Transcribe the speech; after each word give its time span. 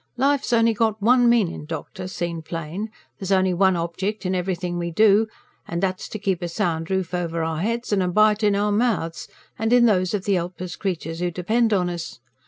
Life's 0.17 0.51
only 0.51 0.73
got 0.73 0.99
one 0.99 1.29
meanin', 1.29 1.65
doctor; 1.65 2.07
seen 2.07 2.41
plain, 2.41 2.89
there's 3.19 3.31
only 3.31 3.53
one 3.53 3.75
object 3.75 4.25
in 4.25 4.33
everything 4.33 4.79
we 4.79 4.89
do; 4.89 5.27
and 5.67 5.79
that's 5.79 6.09
to 6.09 6.17
keep 6.17 6.41
a 6.41 6.47
sound 6.47 6.89
roof 6.89 7.13
over 7.13 7.43
our 7.43 7.59
heads 7.59 7.93
and 7.93 8.01
a 8.01 8.07
bite 8.07 8.41
in 8.41 8.55
our 8.55 8.71
mouths 8.71 9.27
and 9.59 9.71
in 9.71 9.85
those 9.85 10.15
of 10.15 10.25
the 10.25 10.33
helpless 10.33 10.75
creatures 10.75 11.19
who 11.19 11.29
depend 11.29 11.71
on 11.71 11.87
us. 11.87 12.19